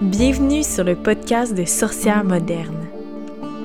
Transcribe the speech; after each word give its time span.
Bienvenue 0.00 0.62
sur 0.62 0.82
le 0.82 0.96
podcast 0.96 1.54
de 1.54 1.66
Sorcières 1.66 2.24
modernes, 2.24 2.86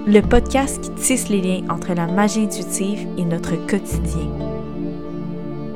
le 0.06 0.20
podcast 0.20 0.82
qui 0.82 0.92
tisse 0.92 1.30
les 1.30 1.40
liens 1.40 1.70
entre 1.70 1.94
la 1.94 2.08
magie 2.08 2.42
intuitive 2.42 3.08
et 3.18 3.24
notre 3.24 3.56
quotidien. 3.66 4.30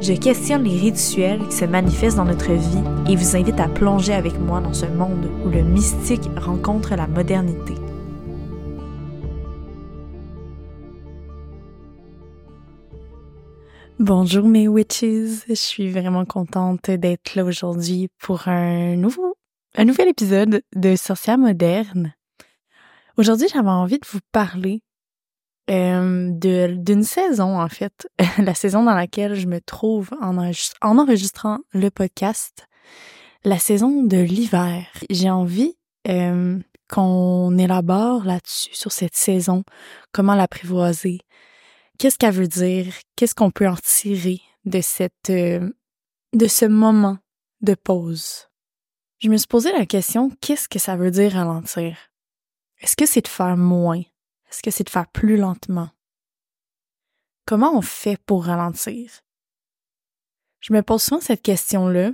Je 0.02 0.12
questionne 0.12 0.66
les 0.66 0.78
rituels 0.78 1.48
qui 1.48 1.56
se 1.56 1.64
manifestent 1.64 2.18
dans 2.18 2.26
notre 2.26 2.52
vie 2.52 2.84
et 3.10 3.16
vous 3.16 3.38
invite 3.38 3.58
à 3.58 3.70
plonger 3.70 4.12
avec 4.12 4.38
moi 4.38 4.60
dans 4.60 4.74
ce 4.74 4.86
monde 4.86 5.30
où 5.46 5.50
le 5.50 5.62
mystique 5.62 6.30
rencontre 6.36 6.94
la 6.94 7.08
modernité. 7.08 7.76
Bonjour 13.98 14.46
mes 14.46 14.68
witches, 14.68 15.46
je 15.48 15.54
suis 15.54 15.90
vraiment 15.90 16.26
contente 16.26 16.92
d'être 16.92 17.36
là 17.36 17.46
aujourd'hui 17.46 18.10
pour 18.20 18.50
un 18.50 18.98
nouveau 18.98 19.39
un 19.76 19.86
nouvel 19.86 20.08
épisode 20.08 20.64
de 20.76 20.96
Sorcière 20.96 21.38
moderne. 21.38 22.14
Aujourd'hui, 23.18 23.48
j'avais 23.54 23.70
envie 23.70 24.00
de 24.00 24.08
vous 24.08 24.20
parler 24.32 24.82
euh, 25.70 26.32
d'une 26.32 27.04
saison, 27.04 27.60
en 27.60 27.70
fait, 27.70 28.10
la 28.40 28.56
saison 28.56 28.84
dans 28.84 28.96
laquelle 28.96 29.36
je 29.36 29.48
me 29.48 29.62
trouve 29.62 30.10
en, 30.22 30.38
enregistrant 30.82 31.60
le 31.74 31.90
podcast, 31.90 32.68
la 33.44 33.60
saison 33.60 34.04
de 34.04 34.18
l'hiver. 34.18 34.88
J'ai 35.10 35.30
envie 35.30 35.76
euh, 36.08 36.58
qu'on 36.90 37.58
élabore 37.58 38.26
là-dessus, 38.26 38.74
sur 38.74 38.92
cette 38.92 39.16
saison, 39.16 39.64
comment 40.12 40.36
l'apprivoiser, 40.36 41.20
qu'est-ce 42.00 42.18
qu'elle 42.18 42.34
veut 42.34 42.48
dire, 42.48 42.94
qu'est-ce 43.16 43.36
qu'on 43.36 43.52
peut 43.52 43.68
en 43.68 43.76
tirer 43.76 44.42
de 44.66 44.82
cette, 44.82 45.30
euh, 45.30 45.70
de 46.34 46.48
ce 46.48 46.66
moment 46.66 47.20
de 47.62 47.76
pause? 47.76 48.49
Je 49.20 49.30
me 49.30 49.38
suis 49.38 49.48
posé 49.48 49.72
la 49.72 49.86
question, 49.86 50.30
qu'est-ce 50.42 50.70
que 50.70 50.80
ça 50.80 50.96
veut 50.96 51.12
dire 51.12 51.34
ralentir? 51.34 51.98
Est-ce 52.80 52.96
que 52.96 53.06
c'est 53.06 53.22
de 53.22 53.28
faire 53.28 53.58
moins? 53.58 54.02
Est-ce 54.50 54.64
que 54.64 54.72
c'est 54.72 54.86
de 54.86 54.90
faire 54.90 55.08
plus 55.08 55.38
lentement? 55.38 55.90
Comment 57.46 57.78
on 57.78 57.82
fait 57.82 58.18
pour 58.26 58.46
ralentir? 58.46 59.12
Je 60.62 60.74
me 60.74 60.82
pose 60.82 61.04
souvent 61.04 61.22
cette 61.22 61.42
question-là. 61.42 62.12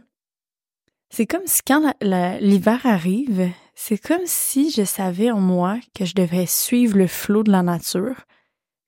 C'est 1.09 1.27
comme 1.27 1.45
si 1.45 1.61
quand 1.61 1.93
l'hiver 2.01 2.85
arrive, 2.85 3.51
c'est 3.75 3.97
comme 3.97 4.25
si 4.25 4.71
je 4.71 4.83
savais 4.83 5.29
en 5.29 5.39
moi 5.39 5.79
que 5.93 6.05
je 6.05 6.15
devais 6.15 6.47
suivre 6.47 6.97
le 6.97 7.07
flot 7.07 7.43
de 7.43 7.51
la 7.51 7.61
nature, 7.61 8.25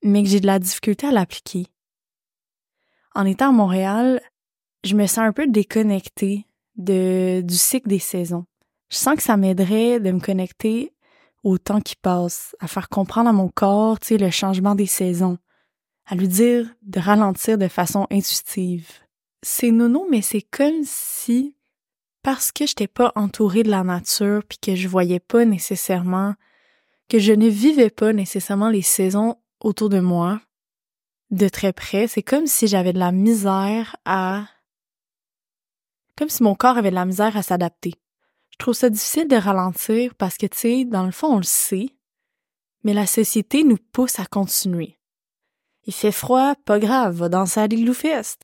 mais 0.02 0.22
que 0.22 0.28
j'ai 0.28 0.40
de 0.40 0.46
la 0.46 0.58
difficulté 0.58 1.06
à 1.06 1.12
l'appliquer. 1.12 1.66
En 3.14 3.24
étant 3.24 3.50
à 3.50 3.52
Montréal, 3.52 4.20
je 4.84 4.94
me 4.94 5.06
sens 5.06 5.18
un 5.18 5.32
peu 5.32 5.46
déconnectée 5.46 6.47
de, 6.78 7.42
du 7.42 7.56
cycle 7.56 7.88
des 7.88 7.98
saisons. 7.98 8.46
Je 8.90 8.96
sens 8.96 9.16
que 9.16 9.22
ça 9.22 9.36
m'aiderait 9.36 10.00
de 10.00 10.10
me 10.10 10.20
connecter 10.20 10.94
au 11.44 11.58
temps 11.58 11.80
qui 11.80 11.96
passe, 11.96 12.56
à 12.60 12.66
faire 12.66 12.88
comprendre 12.88 13.28
à 13.28 13.32
mon 13.32 13.48
corps, 13.48 14.00
tu 14.00 14.08
sais, 14.08 14.18
le 14.18 14.30
changement 14.30 14.74
des 14.74 14.86
saisons, 14.86 15.38
à 16.06 16.14
lui 16.14 16.28
dire 16.28 16.66
de 16.82 17.00
ralentir 17.00 17.58
de 17.58 17.68
façon 17.68 18.06
intuitive. 18.10 18.88
C'est 19.42 19.70
nono, 19.70 20.06
mais 20.10 20.22
c'est 20.22 20.42
comme 20.42 20.82
si, 20.84 21.54
parce 22.22 22.50
que 22.50 22.66
je 22.66 22.72
n'étais 22.72 22.88
pas 22.88 23.12
entourée 23.14 23.62
de 23.62 23.70
la 23.70 23.84
nature, 23.84 24.42
puis 24.48 24.58
que 24.58 24.74
je 24.74 24.88
voyais 24.88 25.20
pas 25.20 25.44
nécessairement, 25.44 26.34
que 27.08 27.18
je 27.18 27.32
ne 27.32 27.48
vivais 27.48 27.90
pas 27.90 28.12
nécessairement 28.12 28.70
les 28.70 28.82
saisons 28.82 29.36
autour 29.60 29.88
de 29.88 30.00
moi 30.00 30.40
de 31.30 31.48
très 31.48 31.72
près, 31.72 32.06
c'est 32.08 32.22
comme 32.22 32.46
si 32.46 32.66
j'avais 32.66 32.92
de 32.92 32.98
la 32.98 33.12
misère 33.12 33.96
à 34.04 34.46
comme 36.18 36.28
si 36.28 36.42
mon 36.42 36.56
corps 36.56 36.76
avait 36.76 36.90
de 36.90 36.96
la 36.96 37.04
misère 37.04 37.36
à 37.36 37.42
s'adapter. 37.42 37.94
Je 38.50 38.58
trouve 38.58 38.74
ça 38.74 38.90
difficile 38.90 39.28
de 39.28 39.36
ralentir 39.36 40.16
parce 40.16 40.36
que, 40.36 40.46
tu 40.46 40.58
sais, 40.58 40.84
dans 40.84 41.06
le 41.06 41.12
fond, 41.12 41.28
on 41.28 41.36
le 41.36 41.44
sait, 41.44 41.90
mais 42.82 42.92
la 42.92 43.06
société 43.06 43.62
nous 43.62 43.76
pousse 43.92 44.18
à 44.18 44.26
continuer. 44.26 44.98
Il 45.84 45.94
fait 45.94 46.10
froid, 46.10 46.56
pas 46.64 46.80
grave, 46.80 47.14
va 47.14 47.28
danser 47.28 47.60
à 47.60 47.68
l'Igloo 47.68 47.94
Fest. 47.94 48.42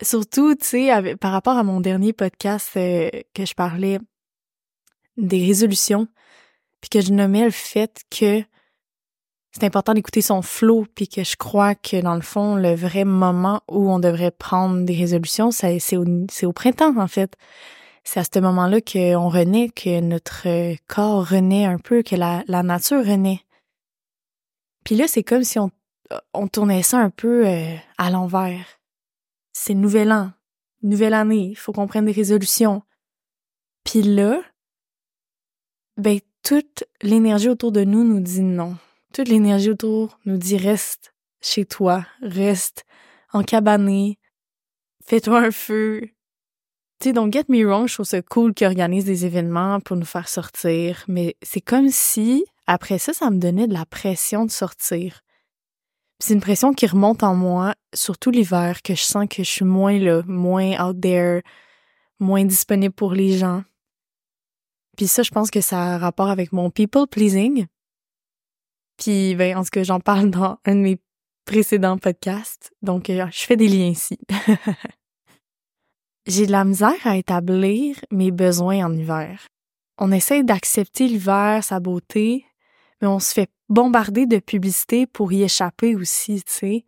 Surtout, 0.00 0.54
tu 0.54 0.64
sais, 0.64 1.16
par 1.16 1.32
rapport 1.32 1.58
à 1.58 1.64
mon 1.64 1.80
dernier 1.80 2.14
podcast 2.14 2.70
euh, 2.76 3.10
que 3.34 3.44
je 3.44 3.54
parlais 3.54 3.98
des 5.18 5.44
résolutions, 5.44 6.08
puis 6.80 6.88
que 6.88 7.02
je 7.02 7.12
nommais 7.12 7.44
le 7.44 7.50
fait 7.50 8.02
que 8.10 8.42
c'est 9.54 9.62
important 9.64 9.94
d'écouter 9.94 10.20
son 10.20 10.42
flow, 10.42 10.84
puis 10.96 11.06
que 11.06 11.22
je 11.22 11.36
crois 11.36 11.76
que 11.76 12.00
dans 12.00 12.16
le 12.16 12.22
fond, 12.22 12.56
le 12.56 12.74
vrai 12.74 13.04
moment 13.04 13.62
où 13.68 13.88
on 13.88 14.00
devrait 14.00 14.32
prendre 14.32 14.84
des 14.84 14.96
résolutions, 14.96 15.52
c'est 15.52 15.78
au, 15.96 16.04
au 16.42 16.52
printemps 16.52 16.98
en 16.98 17.06
fait. 17.06 17.36
C'est 18.02 18.18
à 18.18 18.24
ce 18.24 18.40
moment-là 18.40 18.80
qu'on 18.80 19.28
renaît, 19.28 19.68
que 19.68 20.00
notre 20.00 20.74
corps 20.88 21.28
renaît 21.28 21.66
un 21.66 21.78
peu, 21.78 22.02
que 22.02 22.16
la, 22.16 22.42
la 22.48 22.64
nature 22.64 23.06
renaît. 23.06 23.42
Puis 24.84 24.96
là, 24.96 25.06
c'est 25.06 25.22
comme 25.22 25.44
si 25.44 25.60
on, 25.60 25.70
on 26.34 26.48
tournait 26.48 26.82
ça 26.82 26.98
un 26.98 27.10
peu 27.10 27.46
euh, 27.46 27.76
à 27.96 28.10
l'envers. 28.10 28.80
C'est 29.52 29.74
nouvel 29.74 30.10
an, 30.10 30.32
nouvelle 30.82 31.14
année, 31.14 31.50
il 31.50 31.56
faut 31.56 31.72
qu'on 31.72 31.86
prenne 31.86 32.06
des 32.06 32.12
résolutions. 32.12 32.82
Puis 33.84 34.02
là, 34.02 34.42
ben 35.96 36.18
toute 36.42 36.82
l'énergie 37.02 37.48
autour 37.48 37.70
de 37.70 37.84
nous 37.84 38.02
nous 38.02 38.20
dit 38.20 38.42
non 38.42 38.76
toute 39.14 39.28
l'énergie 39.28 39.70
autour 39.70 40.18
nous 40.24 40.36
dit 40.36 40.56
reste 40.56 41.14
chez 41.40 41.64
toi, 41.64 42.04
reste 42.20 42.84
en 43.32 43.44
cabané, 43.44 44.18
fais-toi 45.06 45.38
un 45.38 45.50
feu. 45.52 46.00
Tu 46.98 47.08
sais, 47.08 47.12
donc 47.12 47.32
get 47.32 47.44
me 47.48 47.64
wrong, 47.64 47.86
je 47.86 47.94
trouve 47.94 48.06
ça 48.06 48.20
cool 48.22 48.54
qu'ils 48.54 48.66
organisent 48.66 49.04
des 49.04 49.24
événements 49.24 49.78
pour 49.80 49.96
nous 49.96 50.04
faire 50.04 50.28
sortir, 50.28 51.04
mais 51.06 51.36
c'est 51.42 51.60
comme 51.60 51.90
si, 51.90 52.44
après 52.66 52.98
ça, 52.98 53.12
ça 53.12 53.30
me 53.30 53.38
donnait 53.38 53.68
de 53.68 53.72
la 53.72 53.86
pression 53.86 54.44
de 54.46 54.50
sortir. 54.50 55.20
C'est 56.18 56.34
une 56.34 56.40
pression 56.40 56.72
qui 56.72 56.86
remonte 56.86 57.22
en 57.22 57.36
moi, 57.36 57.74
surtout 57.92 58.30
l'hiver, 58.30 58.82
que 58.82 58.96
je 58.96 59.02
sens 59.02 59.26
que 59.28 59.44
je 59.44 59.50
suis 59.50 59.64
moins 59.64 59.98
là, 59.98 60.22
moins 60.26 60.84
out 60.84 61.00
there, 61.00 61.42
moins 62.18 62.44
disponible 62.44 62.94
pour 62.94 63.12
les 63.12 63.38
gens. 63.38 63.62
Puis 64.96 65.06
ça, 65.06 65.22
je 65.22 65.30
pense 65.30 65.50
que 65.52 65.60
ça 65.60 65.94
a 65.94 65.98
rapport 65.98 66.30
avec 66.30 66.52
mon 66.52 66.70
people 66.70 67.06
pleasing. 67.06 67.66
Puis, 68.96 69.34
ben, 69.34 69.56
en 69.56 69.64
tout 69.64 69.70
cas, 69.72 69.82
j'en 69.82 70.00
parle 70.00 70.30
dans 70.30 70.58
un 70.64 70.74
de 70.74 70.80
mes 70.80 71.00
précédents 71.44 71.98
podcasts. 71.98 72.72
Donc, 72.82 73.10
euh, 73.10 73.26
je 73.30 73.40
fais 73.40 73.56
des 73.56 73.68
liens 73.68 73.88
ici. 73.88 74.18
J'ai 76.26 76.46
de 76.46 76.52
la 76.52 76.64
misère 76.64 77.06
à 77.06 77.16
établir 77.16 77.96
mes 78.10 78.30
besoins 78.30 78.86
en 78.86 78.92
hiver. 78.94 79.46
On 79.98 80.10
essaie 80.10 80.42
d'accepter 80.42 81.06
l'hiver, 81.06 81.62
sa 81.62 81.80
beauté, 81.80 82.46
mais 83.00 83.08
on 83.08 83.20
se 83.20 83.34
fait 83.34 83.50
bombarder 83.68 84.26
de 84.26 84.38
publicité 84.38 85.06
pour 85.06 85.32
y 85.32 85.42
échapper 85.42 85.94
aussi, 85.94 86.42
tu 86.42 86.52
sais. 86.52 86.84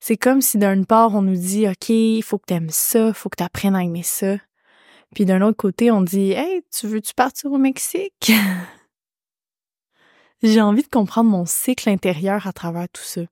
C'est 0.00 0.16
comme 0.16 0.40
si 0.40 0.56
d'une 0.56 0.86
part, 0.86 1.14
on 1.14 1.20
nous 1.20 1.36
dit, 1.36 1.68
OK, 1.68 1.90
il 1.90 2.22
faut 2.22 2.38
que 2.38 2.46
t'aimes 2.46 2.70
ça, 2.70 3.12
faut 3.12 3.28
que 3.28 3.36
t'apprennes 3.36 3.76
à 3.76 3.84
aimer 3.84 4.02
ça. 4.02 4.36
Puis 5.14 5.26
d'un 5.26 5.42
autre 5.42 5.56
côté, 5.58 5.90
on 5.90 6.00
dit, 6.00 6.32
Hey, 6.32 6.62
tu 6.72 6.86
veux-tu 6.86 7.12
partir 7.14 7.52
au 7.52 7.58
Mexique? 7.58 8.32
J'ai 10.42 10.60
envie 10.62 10.82
de 10.82 10.88
comprendre 10.88 11.30
mon 11.30 11.44
cycle 11.44 11.88
intérieur 11.90 12.46
à 12.46 12.52
travers 12.52 12.88
tout 12.88 13.02
ça. 13.02 13.22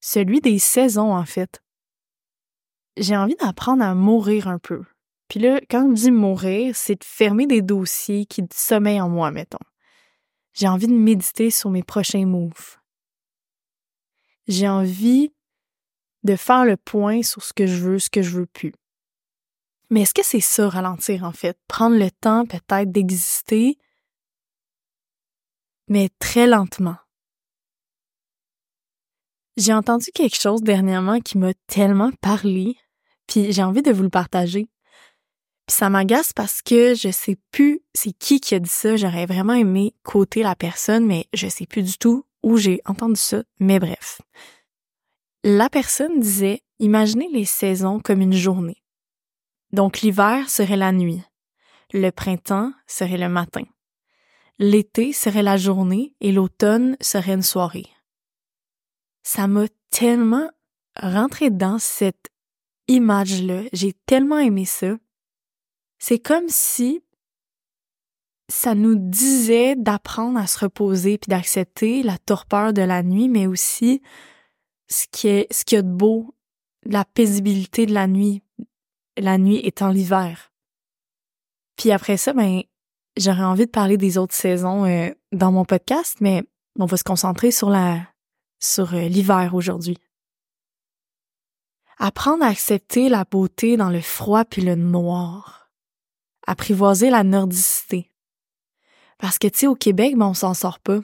Celui 0.00 0.40
des 0.40 0.58
saisons, 0.58 1.14
en 1.14 1.24
fait. 1.24 1.62
J'ai 2.96 3.16
envie 3.16 3.36
d'apprendre 3.36 3.84
à 3.84 3.94
mourir 3.94 4.48
un 4.48 4.58
peu. 4.58 4.84
Puis 5.28 5.40
là, 5.40 5.60
quand 5.70 5.88
je 5.90 6.02
dis 6.02 6.10
mourir, 6.10 6.74
c'est 6.74 6.96
de 6.96 7.04
fermer 7.04 7.46
des 7.46 7.62
dossiers 7.62 8.26
qui 8.26 8.42
sommeillent 8.52 9.00
en 9.00 9.08
moi, 9.08 9.30
mettons. 9.30 9.58
J'ai 10.54 10.68
envie 10.68 10.86
de 10.86 10.92
méditer 10.92 11.50
sur 11.50 11.70
mes 11.70 11.82
prochains 11.82 12.26
moves. 12.26 12.78
J'ai 14.48 14.68
envie 14.68 15.32
de 16.22 16.36
faire 16.36 16.64
le 16.64 16.76
point 16.76 17.22
sur 17.22 17.42
ce 17.42 17.52
que 17.52 17.66
je 17.66 17.76
veux, 17.76 17.98
ce 17.98 18.10
que 18.10 18.22
je 18.22 18.30
veux 18.30 18.46
plus. 18.46 18.72
Mais 19.90 20.02
est-ce 20.02 20.14
que 20.14 20.24
c'est 20.24 20.40
ça, 20.40 20.68
ralentir, 20.68 21.24
en 21.24 21.32
fait? 21.32 21.58
Prendre 21.68 21.96
le 21.96 22.10
temps, 22.10 22.46
peut-être, 22.46 22.90
d'exister, 22.90 23.78
mais 25.88 26.08
très 26.18 26.46
lentement. 26.46 26.96
J'ai 29.56 29.72
entendu 29.72 30.10
quelque 30.14 30.36
chose 30.36 30.62
dernièrement 30.62 31.20
qui 31.20 31.38
m'a 31.38 31.54
tellement 31.66 32.12
parlé, 32.20 32.76
puis 33.26 33.52
j'ai 33.52 33.62
envie 33.62 33.82
de 33.82 33.92
vous 33.92 34.02
le 34.02 34.10
partager. 34.10 34.68
Puis 35.66 35.76
ça 35.76 35.88
m'agace 35.88 36.32
parce 36.32 36.62
que 36.62 36.94
je 36.94 37.10
sais 37.10 37.36
plus 37.50 37.80
c'est 37.94 38.12
qui 38.12 38.38
qui 38.40 38.54
a 38.54 38.58
dit 38.58 38.70
ça. 38.70 38.96
J'aurais 38.96 39.26
vraiment 39.26 39.54
aimé 39.54 39.94
côté 40.04 40.42
la 40.42 40.54
personne, 40.54 41.06
mais 41.06 41.26
je 41.32 41.48
sais 41.48 41.66
plus 41.66 41.82
du 41.82 41.98
tout 41.98 42.24
où 42.42 42.56
j'ai 42.56 42.80
entendu 42.84 43.16
ça. 43.16 43.42
Mais 43.58 43.80
bref. 43.80 44.20
La 45.42 45.68
personne 45.68 46.20
disait, 46.20 46.62
imaginez 46.78 47.28
les 47.32 47.44
saisons 47.44 47.98
comme 47.98 48.20
une 48.20 48.32
journée. 48.32 48.82
Donc 49.72 50.02
l'hiver 50.02 50.48
serait 50.50 50.76
la 50.76 50.92
nuit. 50.92 51.22
Le 51.92 52.10
printemps 52.10 52.72
serait 52.86 53.18
le 53.18 53.28
matin. 53.28 53.62
L'été 54.58 55.12
serait 55.12 55.42
la 55.42 55.56
journée 55.56 56.14
et 56.20 56.32
l'automne 56.32 56.96
serait 57.00 57.34
une 57.34 57.42
soirée. 57.42 57.86
Ça 59.22 59.46
m'a 59.48 59.66
tellement 59.90 60.50
rentré 60.98 61.50
dans 61.50 61.78
cette 61.78 62.30
image-là. 62.88 63.62
J'ai 63.72 63.92
tellement 63.92 64.38
aimé 64.38 64.64
ça. 64.64 64.96
C'est 65.98 66.18
comme 66.18 66.48
si 66.48 67.02
ça 68.48 68.74
nous 68.74 68.94
disait 68.94 69.76
d'apprendre 69.76 70.38
à 70.38 70.46
se 70.46 70.60
reposer 70.60 71.18
puis 71.18 71.28
d'accepter 71.28 72.02
la 72.02 72.16
torpeur 72.16 72.72
de 72.72 72.82
la 72.82 73.02
nuit, 73.02 73.28
mais 73.28 73.46
aussi 73.46 74.02
ce 74.88 75.06
qui 75.10 75.28
est, 75.28 75.52
ce 75.52 75.64
qu'il 75.64 75.76
y 75.76 75.78
a 75.80 75.82
de 75.82 75.90
beau, 75.90 76.34
la 76.84 77.04
paisibilité 77.04 77.86
de 77.86 77.94
la 77.94 78.06
nuit, 78.06 78.42
la 79.16 79.38
nuit 79.38 79.60
étant 79.64 79.90
l'hiver. 79.90 80.52
Puis 81.76 81.90
après 81.90 82.16
ça, 82.16 82.32
ben, 82.32 82.62
j'aurais 83.16 83.44
envie 83.44 83.66
de 83.66 83.70
parler 83.70 83.96
des 83.96 84.18
autres 84.18 84.34
saisons 84.34 84.84
euh, 84.84 85.10
dans 85.32 85.52
mon 85.52 85.64
podcast, 85.64 86.16
mais 86.20 86.44
on 86.78 86.86
va 86.86 86.96
se 86.96 87.04
concentrer 87.04 87.50
sur 87.50 87.70
euh, 87.70 89.08
l'hiver 89.08 89.54
aujourd'hui. 89.54 89.98
Apprendre 91.98 92.44
à 92.44 92.48
accepter 92.48 93.08
la 93.08 93.24
beauté 93.24 93.76
dans 93.76 93.88
le 93.88 94.00
froid 94.00 94.44
puis 94.44 94.62
le 94.62 94.74
noir. 94.74 95.70
Apprivoiser 96.46 97.10
la 97.10 97.24
nordicité. 97.24 98.12
Parce 99.18 99.38
que, 99.38 99.48
tu 99.48 99.60
sais, 99.60 99.66
au 99.66 99.74
Québec, 99.74 100.14
ben, 100.16 100.26
on 100.26 100.34
s'en 100.34 100.52
sort 100.52 100.78
pas. 100.78 101.00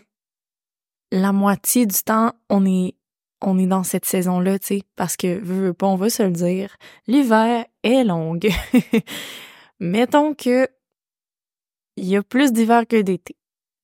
La 1.11 1.33
moitié 1.33 1.87
du 1.87 1.99
temps, 2.03 2.33
on 2.51 2.67
est, 2.67 2.95
on 3.41 3.59
est 3.59 3.67
dans 3.67 3.85
cette 3.85 4.05
saison-là, 4.05 4.59
tu 4.59 4.67
sais, 4.67 4.83
parce 4.97 5.17
que, 5.17 5.39
veux, 5.39 5.73
pas, 5.73 5.87
on 5.87 5.97
va 5.97 6.11
se 6.11 6.23
le 6.23 6.31
dire, 6.31 6.77
l'hiver 7.07 7.65
est 7.83 8.05
long. 8.05 8.39
Mettons 9.81 10.35
que 10.35 10.69
il 11.97 12.07
y 12.07 12.17
a 12.17 12.23
plus 12.23 12.53
d'hiver 12.53 12.87
que 12.89 13.01
d'été. 13.01 13.37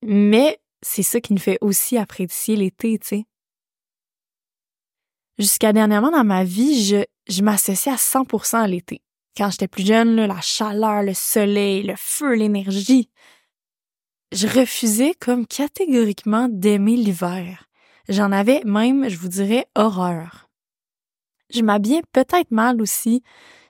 Mais 0.02 0.60
c'est 0.82 1.02
ça 1.02 1.20
qui 1.20 1.32
nous 1.32 1.40
fait 1.40 1.58
aussi 1.60 1.96
apprécier 1.96 2.56
l'été, 2.56 2.98
tu 2.98 3.08
sais. 3.08 3.26
Jusqu'à 5.38 5.72
dernièrement 5.72 6.10
dans 6.10 6.24
ma 6.24 6.42
vie, 6.42 6.84
je, 7.28 7.42
m'associais 7.42 7.92
à 7.92 7.96
100% 7.96 8.56
à 8.56 8.66
l'été. 8.66 9.02
Quand 9.36 9.50
j'étais 9.50 9.68
plus 9.68 9.86
jeune, 9.86 10.16
la 10.16 10.40
chaleur, 10.40 11.02
le 11.02 11.14
soleil, 11.14 11.84
le 11.84 11.94
feu, 11.96 12.34
l'énergie. 12.34 13.08
Je 14.32 14.48
refusais 14.48 15.14
comme 15.14 15.46
catégoriquement 15.46 16.48
d'aimer 16.50 16.96
l'hiver. 16.96 17.68
J'en 18.08 18.32
avais 18.32 18.62
même, 18.64 19.08
je 19.08 19.16
vous 19.16 19.28
dirais, 19.28 19.66
horreur. 19.76 20.48
Je 21.54 21.62
m'habillais 21.62 22.02
peut-être 22.12 22.50
mal 22.50 22.82
aussi. 22.82 23.22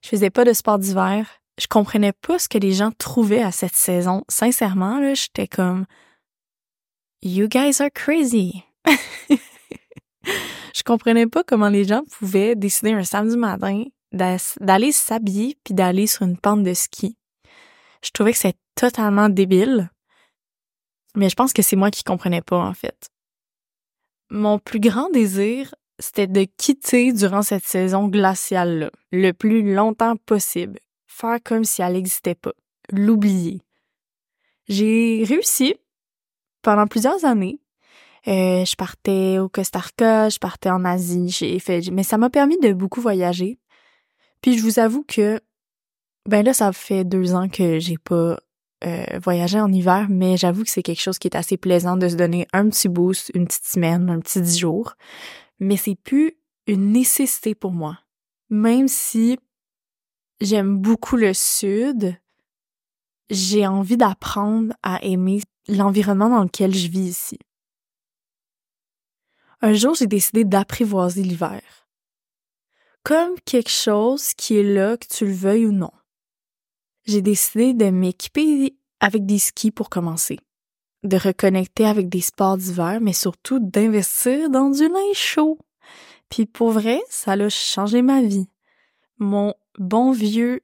Je 0.03 0.09
faisais 0.09 0.31
pas 0.31 0.45
de 0.45 0.53
sport 0.53 0.79
d'hiver. 0.79 1.29
Je 1.59 1.67
comprenais 1.67 2.13
pas 2.13 2.39
ce 2.39 2.49
que 2.49 2.59
les 2.59 2.73
gens 2.73 2.93
trouvaient 2.93 3.43
à 3.43 3.51
cette 3.51 3.75
saison. 3.75 4.25
Sincèrement, 4.29 5.01
là, 5.01 5.15
j'étais 5.15 5.49
comme, 5.49 5.87
You 7.23 7.49
guys 7.49 7.83
are 7.83 7.91
crazy. 7.93 8.63
je 10.25 10.83
comprenais 10.85 11.27
pas 11.27 11.43
comment 11.43 11.69
les 11.69 11.85
gens 11.85 12.03
pouvaient 12.19 12.55
décider 12.55 12.93
un 12.93 13.03
samedi 13.03 13.37
matin 13.37 13.85
d'aller 14.13 14.93
s'habiller 14.93 15.59
puis 15.65 15.75
d'aller 15.75 16.07
sur 16.07 16.23
une 16.23 16.39
pente 16.39 16.63
de 16.63 16.75
ski. 16.75 17.17
Je 18.05 18.11
trouvais 18.11 18.33
que 18.33 18.39
c'était 18.39 18.59
totalement 18.77 19.29
débile. 19.29 19.91
Mais 21.17 21.29
je 21.29 21.35
pense 21.35 21.53
que 21.53 21.63
c'est 21.63 21.77
moi 21.77 21.91
qui 21.91 22.05
comprenais 22.05 22.43
pas, 22.43 22.59
en 22.59 22.75
fait. 22.75 23.09
Mon 24.31 24.61
plus 24.61 24.79
grand 24.79 25.11
désir, 25.11 25.75
c'était 25.99 26.29
de 26.29 26.47
quitter 26.57 27.13
durant 27.13 27.43
cette 27.43 27.65
saison 27.65 28.07
glaciale-là, 28.07 28.91
le 29.11 29.33
plus 29.33 29.75
longtemps 29.75 30.17
possible. 30.17 30.79
Faire 31.19 31.39
comme 31.43 31.65
si 31.65 31.83
elle 31.83 31.95
n'existait 31.95 32.37
pas. 32.37 32.53
L'oublier. 32.91 33.61
J'ai 34.69 35.25
réussi 35.27 35.75
pendant 36.63 36.87
plusieurs 36.87 37.25
années. 37.25 37.61
Euh, 38.29 38.65
je 38.65 38.77
partais 38.77 39.39
au 39.39 39.49
Costa 39.49 39.81
Rica, 39.81 40.29
je 40.29 40.39
partais 40.39 40.71
en 40.71 40.85
Asie, 40.85 41.31
j'ai 41.31 41.59
fait, 41.59 41.91
mais 41.91 42.05
ça 42.05 42.19
m'a 42.19 42.31
permis 42.31 42.59
de 42.59 42.73
beaucoup 42.73 43.01
voyager. 43.01 43.59
Puis 44.43 44.57
je 44.59 44.63
vous 44.63 44.79
avoue 44.79 45.03
que, 45.03 45.41
ben 46.29 46.45
là, 46.45 46.53
ça 46.53 46.73
fait 46.73 47.05
deux 47.05 47.35
ans 47.35 47.49
que 47.49 47.81
j'ai 47.81 47.99
pas 47.99 48.39
euh, 48.85 49.05
voyagé 49.21 49.59
en 49.59 49.73
hiver, 49.73 50.07
mais 50.09 50.37
j'avoue 50.37 50.63
que 50.63 50.71
c'est 50.71 50.83
quelque 50.85 51.01
chose 51.01 51.19
qui 51.19 51.27
est 51.27 51.37
assez 51.37 51.57
plaisant 51.57 51.97
de 51.97 52.09
se 52.09 52.15
donner 52.15 52.47
un 52.53 52.69
petit 52.69 52.89
boost, 52.89 53.33
une 53.35 53.47
petite 53.47 53.67
semaine, 53.67 54.09
un 54.09 54.21
petit 54.21 54.41
dix 54.41 54.59
jours. 54.59 54.95
Mais 55.59 55.77
c'est 55.77 55.97
plus 55.97 56.35
une 56.69 56.93
nécessité 56.93 57.57
pour 57.57 57.73
moi. 57.73 57.99
Même 58.51 58.87
si 58.87 59.39
j'aime 60.41 60.79
beaucoup 60.79 61.17
le 61.17 61.35
sud, 61.35 62.19
j'ai 63.31 63.67
envie 63.67 63.97
d'apprendre 63.97 64.75
à 64.83 65.03
aimer 65.05 65.41
l'environnement 65.69 66.31
dans 66.31 66.45
lequel 66.45 66.75
je 66.75 66.89
vis 66.89 67.09
ici. 67.09 67.39
Un 69.61 69.75
jour, 69.75 69.95
j'ai 69.95 70.07
décidé 70.07 70.45
d'apprivoiser 70.45 71.23
l'hiver. 71.23 71.63
Comme 73.03 73.39
quelque 73.45 73.71
chose 73.71 74.33
qui 74.35 74.57
est 74.57 74.75
là, 74.75 74.97
que 74.97 75.07
tu 75.07 75.27
le 75.27 75.33
veuilles 75.33 75.67
ou 75.67 75.73
non. 75.73 75.91
J'ai 77.07 77.23
décidé 77.23 77.75
de 77.75 77.91
m'équiper 77.91 78.77
avec 79.01 79.27
des 79.27 79.39
skis 79.39 79.71
pour 79.71 79.89
commencer, 79.91 80.39
de 81.03 81.17
reconnecter 81.17 81.87
avec 81.87 82.09
des 82.09 82.21
sports 82.21 82.57
d'hiver, 82.57 82.99
mais 83.01 83.13
surtout 83.13 83.59
d'investir 83.59 84.51
dans 84.51 84.71
du 84.71 84.89
linge 84.89 85.17
chaud. 85.17 85.59
Puis 86.29 86.47
pour 86.47 86.71
vrai, 86.71 87.01
ça 87.09 87.33
a 87.33 87.49
changé 87.49 88.03
ma 88.03 88.23
vie. 88.23 88.49
Mon 89.19 89.55
bon 89.79 90.13
vieux 90.13 90.61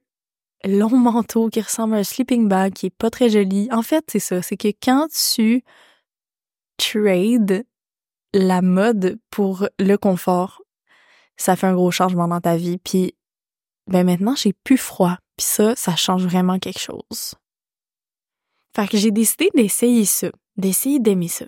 long 0.67 0.97
manteau 0.97 1.49
qui 1.49 1.61
ressemble 1.61 1.95
à 1.95 1.97
un 1.97 2.03
sleeping 2.03 2.47
bag 2.47 2.73
qui 2.73 2.87
est 2.87 2.95
pas 2.95 3.09
très 3.09 3.29
joli. 3.29 3.67
En 3.71 3.81
fait, 3.81 4.05
c'est 4.11 4.19
ça, 4.19 4.41
c'est 4.41 4.57
que 4.57 4.69
quand 4.81 5.07
tu 5.35 5.63
trades 6.77 7.65
la 8.33 8.61
mode 8.61 9.19
pour 9.29 9.67
le 9.79 9.95
confort, 9.95 10.61
ça 11.37 11.55
fait 11.55 11.67
un 11.67 11.75
gros 11.75 11.91
changement 11.91 12.27
dans 12.27 12.41
ta 12.41 12.57
vie. 12.57 12.77
Puis, 12.77 13.15
ben 13.87 14.05
maintenant, 14.05 14.35
j'ai 14.35 14.53
plus 14.53 14.77
froid. 14.77 15.17
Puis 15.37 15.45
ça, 15.45 15.75
ça 15.75 15.95
change 15.95 16.25
vraiment 16.25 16.59
quelque 16.59 16.79
chose. 16.79 17.35
Fait 18.75 18.87
que 18.87 18.97
j'ai 18.97 19.11
décidé 19.11 19.49
d'essayer 19.53 20.05
ça, 20.05 20.29
d'essayer 20.57 20.99
d'aimer 20.99 21.27
ça. 21.27 21.45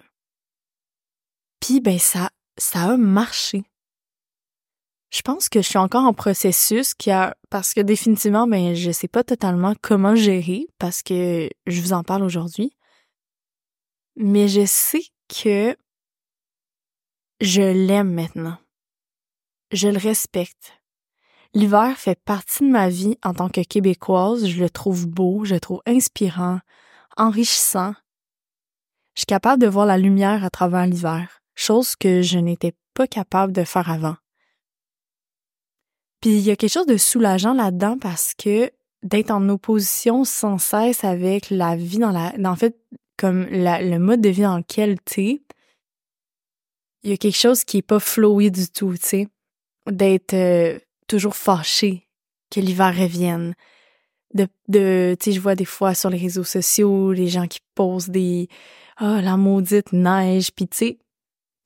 Puis, 1.60 1.82
ben 1.82 2.00
ça, 2.00 2.30
ça 2.58 2.94
a 2.94 2.98
marché. 2.98 3.64
Je 5.10 5.22
pense 5.22 5.48
que 5.48 5.62
je 5.62 5.68
suis 5.68 5.78
encore 5.78 6.06
en 6.06 6.14
processus 6.14 6.94
qui 6.94 7.12
a 7.12 7.36
parce 7.50 7.74
que 7.74 7.80
définitivement 7.80 8.46
ben 8.46 8.76
je 8.76 8.92
sais 8.92 9.08
pas 9.08 9.24
totalement 9.24 9.74
comment 9.82 10.16
gérer 10.16 10.68
parce 10.80 11.02
que 11.02 11.50
je 11.66 11.82
vous 11.82 11.94
en 11.94 12.04
parle 12.04 12.24
aujourd'hui. 12.24 12.72
Mais 14.18 14.48
je 14.48 14.66
sais 14.66 15.04
que 15.30 15.78
je 17.40 17.62
l'aime 17.62 18.14
maintenant. 18.14 18.58
Je 19.72 19.88
le 19.88 19.98
respecte. 19.98 20.74
L'hiver 21.54 21.98
fait 21.98 22.20
partie 22.20 22.64
de 22.64 22.70
ma 22.70 22.90
vie 22.90 23.18
en 23.24 23.34
tant 23.34 23.50
que 23.50 23.62
québécoise, 23.62 24.46
je 24.48 24.60
le 24.60 24.70
trouve 24.70 25.08
beau, 25.08 25.46
je 25.46 25.54
le 25.54 25.60
trouve 25.60 25.82
inspirant, 25.86 26.60
enrichissant. 27.16 27.94
Je 29.16 29.22
suis 29.22 29.26
capable 29.26 29.62
de 29.62 29.68
voir 29.68 29.86
la 29.86 29.98
lumière 29.98 30.44
à 30.44 30.50
travers 30.50 30.86
l'hiver, 30.86 31.42
chose 31.56 31.96
que 31.96 32.22
je 32.22 32.38
n'étais 32.38 32.74
pas 32.94 33.08
capable 33.08 33.54
de 33.54 33.64
faire 33.64 33.90
avant. 33.90 34.18
Puis 36.22 36.32
il 36.32 36.42
y 36.42 36.52
a 36.52 36.56
quelque 36.56 36.72
chose 36.72 36.86
de 36.86 36.98
soulageant 36.98 37.54
là-dedans 37.54 37.98
parce 38.00 38.34
que 38.34 38.72
d'être 39.04 39.32
en 39.32 39.48
opposition 39.50 40.24
sans 40.24 40.58
cesse 40.58 41.04
avec 41.04 41.50
la 41.50 41.76
vie 41.76 42.00
dans 42.00 42.12
la, 42.12 42.34
en 42.44 42.56
fait, 42.56 42.76
comme 43.18 43.46
le 43.50 43.98
mode 43.98 44.22
de 44.22 44.30
vie 44.30 44.42
dans 44.42 44.58
lequel 44.58 45.00
t'es, 45.02 45.42
il 47.04 47.12
y 47.12 47.14
a 47.14 47.18
quelque 47.18 47.38
chose 47.38 47.64
qui 47.64 47.78
est 47.78 47.84
pas 47.84 48.00
fluide 48.00 48.56
du 48.56 48.68
tout, 48.70 48.94
tu 48.94 49.08
sais. 49.08 49.28
D'être 49.90 50.34
euh, 50.34 50.80
toujours 51.08 51.36
fâché 51.36 52.08
que 52.52 52.60
l'hiver 52.60 52.94
revienne. 52.96 53.54
De, 54.34 54.48
de 54.68 55.16
tu 55.20 55.26
sais, 55.26 55.32
je 55.32 55.40
vois 55.40 55.56
des 55.56 55.66
fois 55.66 55.94
sur 55.94 56.10
les 56.10 56.18
réseaux 56.18 56.44
sociaux 56.44 57.14
les 57.14 57.30
gens 57.30 57.48
qui 57.48 57.60
posent 57.76 58.10
des 58.10 58.50
ah 58.98 59.22
la 59.22 59.38
maudite 59.38 59.94
neige, 59.94 60.52
puis 60.54 60.68
tu 60.68 60.78
sais, 60.78 61.00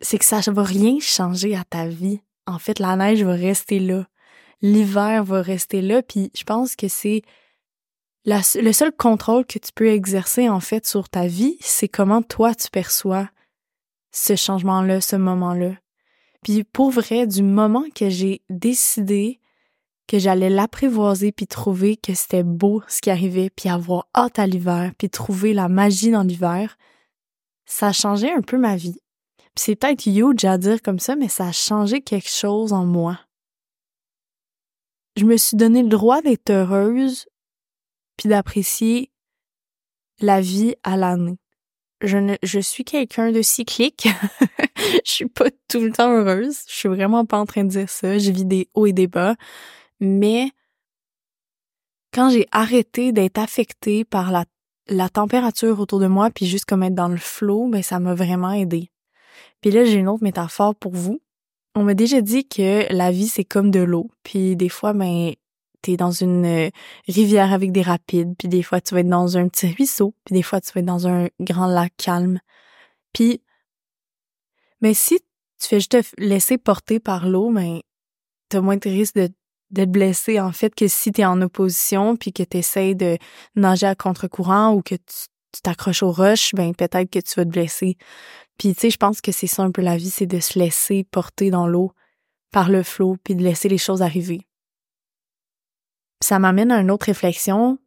c'est 0.01 0.20
que 0.20 0.25
ça 0.25 0.41
va 0.51 0.63
rien 0.63 1.00
changer 1.00 1.55
à 1.55 1.63
ta 1.63 1.88
vie. 1.88 2.20
En 2.46 2.60
fait, 2.60 2.77
la 2.77 2.96
neige 2.96 3.24
va 3.24 3.34
rester 3.34 3.79
là 3.79 4.05
l'hiver 4.61 5.23
va 5.23 5.41
rester 5.41 5.81
là. 5.81 6.01
Puis 6.03 6.31
je 6.35 6.43
pense 6.43 6.75
que 6.75 6.87
c'est 6.87 7.21
le 8.25 8.71
seul 8.71 8.91
contrôle 8.91 9.45
que 9.45 9.59
tu 9.59 9.71
peux 9.73 9.87
exercer 9.87 10.47
en 10.47 10.59
fait 10.59 10.85
sur 10.85 11.09
ta 11.09 11.27
vie, 11.27 11.57
c'est 11.61 11.87
comment 11.87 12.21
toi 12.21 12.53
tu 12.53 12.69
perçois 12.69 13.29
ce 14.11 14.35
changement-là, 14.35 15.01
ce 15.01 15.15
moment-là. 15.15 15.73
Puis 16.43 16.63
pour 16.63 16.91
vrai, 16.91 17.27
du 17.27 17.43
moment 17.43 17.85
que 17.95 18.09
j'ai 18.09 18.41
décidé 18.49 19.39
que 20.07 20.19
j'allais 20.19 20.49
l'apprivoiser 20.49 21.31
puis 21.31 21.47
trouver 21.47 21.95
que 21.95 22.13
c'était 22.13 22.43
beau 22.43 22.83
ce 22.87 23.01
qui 23.01 23.09
arrivait 23.09 23.49
puis 23.49 23.69
avoir 23.69 24.07
hâte 24.15 24.39
à 24.39 24.45
l'hiver 24.45 24.91
puis 24.97 25.09
trouver 25.09 25.53
la 25.53 25.69
magie 25.69 26.11
dans 26.11 26.23
l'hiver, 26.23 26.77
ça 27.65 27.87
a 27.87 27.93
changé 27.93 28.31
un 28.31 28.41
peu 28.41 28.57
ma 28.57 28.75
vie. 28.75 28.99
Puis 29.55 29.63
c'est 29.65 29.75
peut-être 29.75 30.05
huge 30.05 30.43
à 30.45 30.57
dire 30.57 30.81
comme 30.81 30.99
ça, 30.99 31.15
mais 31.15 31.29
ça 31.29 31.47
a 31.47 31.51
changé 31.51 32.01
quelque 32.01 32.29
chose 32.29 32.73
en 32.73 32.85
moi 32.85 33.19
je 35.15 35.25
me 35.25 35.37
suis 35.37 35.57
donné 35.57 35.83
le 35.83 35.89
droit 35.89 36.21
d'être 36.21 36.49
heureuse 36.49 37.27
puis 38.17 38.29
d'apprécier 38.29 39.11
la 40.19 40.41
vie 40.41 40.75
à 40.83 40.97
l'année. 40.97 41.37
Je, 42.01 42.17
ne, 42.17 42.61
suis 42.61 42.83
quelqu'un 42.83 43.31
de 43.31 43.41
cyclique. 43.41 44.07
je 45.05 45.11
suis 45.11 45.27
pas 45.27 45.49
tout 45.67 45.81
le 45.81 45.91
temps 45.91 46.11
heureuse. 46.11 46.59
Je 46.67 46.73
suis 46.73 46.89
vraiment 46.89 47.25
pas 47.25 47.37
en 47.37 47.45
train 47.45 47.63
de 47.63 47.69
dire 47.69 47.89
ça. 47.89 48.17
Je 48.17 48.31
vis 48.31 48.45
des 48.45 48.69
hauts 48.73 48.87
et 48.87 48.93
des 48.93 49.07
bas. 49.07 49.35
Mais 49.99 50.51
quand 52.13 52.31
j'ai 52.31 52.47
arrêté 52.51 53.11
d'être 53.11 53.37
affectée 53.37 54.03
par 54.03 54.31
la, 54.31 54.45
la 54.87 55.09
température 55.09 55.79
autour 55.79 55.99
de 55.99 56.07
moi, 56.07 56.31
puis 56.31 56.47
juste 56.47 56.65
comme 56.65 56.83
être 56.83 56.95
dans 56.95 57.07
le 57.07 57.17
flot, 57.17 57.67
ben 57.69 57.83
ça 57.83 57.99
m'a 57.99 58.15
vraiment 58.15 58.51
aidé. 58.51 58.91
Puis 59.61 59.69
là, 59.69 59.85
j'ai 59.85 59.95
une 59.95 60.07
autre 60.07 60.23
métaphore 60.23 60.75
pour 60.75 60.93
vous. 60.93 61.21
On 61.75 61.83
m'a 61.83 61.93
déjà 61.93 62.21
dit 62.21 62.47
que 62.47 62.91
la 62.93 63.11
vie, 63.11 63.27
c'est 63.27 63.45
comme 63.45 63.71
de 63.71 63.79
l'eau. 63.79 64.09
Puis 64.23 64.55
des 64.55 64.69
fois, 64.69 64.93
ben, 64.93 65.33
t'es 65.81 65.97
dans 65.97 66.11
une 66.11 66.45
euh, 66.45 66.69
rivière 67.07 67.53
avec 67.53 67.71
des 67.71 67.81
rapides, 67.81 68.35
puis 68.37 68.47
des 68.47 68.63
fois, 68.63 68.81
tu 68.81 68.93
vas 68.93 69.01
être 69.01 69.09
dans 69.09 69.37
un 69.37 69.47
petit 69.47 69.67
ruisseau, 69.67 70.13
puis 70.25 70.35
des 70.35 70.43
fois, 70.43 70.61
tu 70.61 70.71
vas 70.73 70.81
être 70.81 70.85
dans 70.85 71.07
un 71.07 71.29
grand 71.39 71.67
lac 71.67 71.93
calme. 71.97 72.39
Puis, 73.13 73.41
mais 74.81 74.93
si 74.93 75.19
tu 75.59 75.67
fais 75.67 75.79
juste 75.79 75.91
te 75.91 76.21
laisser 76.21 76.57
porter 76.57 76.99
par 76.99 77.27
l'eau, 77.27 77.51
ben, 77.51 77.79
t'as 78.49 78.61
moins 78.61 78.77
de 78.77 78.89
risque 78.89 79.15
de 79.15 79.29
d'être 79.71 79.91
blessé 79.91 80.39
en 80.39 80.51
fait 80.51 80.75
que 80.75 80.87
si 80.87 81.11
t'es 81.11 81.23
en 81.23 81.41
opposition 81.41 82.17
puis 82.17 82.33
que 82.33 82.43
t'essayes 82.43 82.95
de 82.95 83.17
nager 83.55 83.87
à 83.87 83.95
contre-courant 83.95 84.73
ou 84.73 84.81
que 84.81 84.95
tu 84.95 85.61
t'accroches 85.63 86.03
aux 86.03 86.11
roches, 86.11 86.53
ben 86.53 86.75
peut-être 86.75 87.09
que 87.09 87.19
tu 87.19 87.33
vas 87.37 87.45
te 87.45 87.49
blesser. 87.49 87.97
Puis 88.58 88.74
tu 88.74 88.81
sais, 88.81 88.89
je 88.89 88.98
pense 88.98 89.22
que 89.22 89.31
c'est 89.31 89.48
ça 89.48 89.63
un 89.63 89.72
peu 89.72 89.81
la 89.81 89.98
vie, 89.98 90.10
c'est 90.10 90.25
de 90.25 90.39
se 90.39 90.60
laisser 90.60 91.03
porter 91.03 91.50
dans 91.50 91.67
l'eau 91.67 91.93
par 92.51 92.70
le 92.70 92.84
flot 92.84 93.17
puis 93.24 93.36
de 93.36 93.43
laisser 93.43 93.70
les 93.70 93.77
choses 93.77 94.01
arriver. 94.01 94.41
ça 96.22 96.38
m'amène 96.38 96.72
à 96.72 96.79
une 96.79 96.91
autre 96.91 97.08
réflexion. 97.08 97.79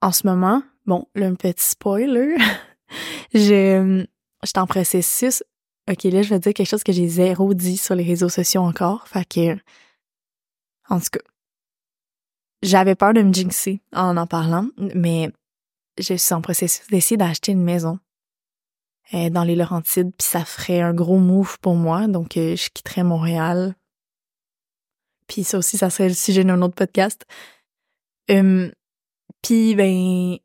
En 0.00 0.12
ce 0.12 0.26
moment, 0.26 0.62
bon, 0.86 1.06
là, 1.14 1.26
un 1.26 1.34
petit 1.34 1.64
spoiler, 1.64 2.36
je, 3.34 4.04
je 4.42 4.60
en 4.60 4.66
processus. 4.66 5.42
Ok, 5.90 6.04
là, 6.04 6.22
je 6.22 6.30
vais 6.30 6.38
dire 6.38 6.54
quelque 6.54 6.68
chose 6.68 6.84
que 6.84 6.92
j'ai 6.92 7.08
zéro 7.08 7.54
dit 7.54 7.76
sur 7.76 7.94
les 7.94 8.04
réseaux 8.04 8.28
sociaux 8.28 8.62
encore. 8.62 9.08
Fait 9.08 9.24
que 9.24 9.56
en 10.88 10.98
tout 11.00 11.08
cas, 11.12 11.20
j'avais 12.62 12.94
peur 12.94 13.12
de 13.12 13.22
me 13.22 13.32
jinxer 13.32 13.80
en 13.92 14.16
en 14.16 14.26
parlant, 14.26 14.68
mais 14.94 15.30
je 15.98 16.14
suis 16.14 16.34
en 16.34 16.40
processus 16.40 16.86
d'essayer 16.88 17.16
d'acheter 17.16 17.52
une 17.52 17.62
maison 17.62 17.98
euh, 19.14 19.30
dans 19.30 19.44
les 19.44 19.56
Laurentides, 19.56 20.12
puis 20.16 20.28
ça 20.28 20.44
ferait 20.44 20.80
un 20.80 20.94
gros 20.94 21.18
move 21.18 21.58
pour 21.60 21.74
moi, 21.74 22.06
donc 22.08 22.36
euh, 22.36 22.56
je 22.56 22.68
quitterais 22.70 23.04
Montréal. 23.04 23.74
Puis 25.26 25.44
ça 25.44 25.58
aussi, 25.58 25.76
ça 25.76 25.90
serait 25.90 26.08
le 26.08 26.14
sujet 26.14 26.44
d'un 26.44 26.60
autre 26.62 26.74
podcast. 26.74 27.24
Hum, 28.30 28.70
puis 29.42 29.74
ben, 29.74 30.36